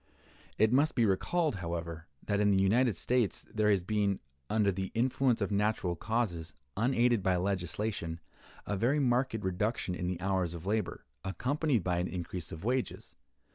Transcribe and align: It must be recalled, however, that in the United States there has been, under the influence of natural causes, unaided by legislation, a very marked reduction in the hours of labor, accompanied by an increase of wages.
It 0.57 0.73
must 0.73 0.95
be 0.95 1.05
recalled, 1.05 1.57
however, 1.57 2.07
that 2.25 2.39
in 2.39 2.49
the 2.49 2.59
United 2.63 2.95
States 2.95 3.45
there 3.53 3.69
has 3.69 3.83
been, 3.83 4.19
under 4.49 4.71
the 4.71 4.89
influence 4.95 5.41
of 5.41 5.51
natural 5.51 5.95
causes, 5.95 6.55
unaided 6.75 7.21
by 7.21 7.35
legislation, 7.35 8.19
a 8.65 8.75
very 8.75 8.97
marked 8.99 9.35
reduction 9.39 9.93
in 9.93 10.07
the 10.07 10.19
hours 10.19 10.55
of 10.55 10.65
labor, 10.65 11.05
accompanied 11.23 11.83
by 11.83 11.99
an 11.99 12.07
increase 12.07 12.51
of 12.51 12.63
wages. 12.63 13.13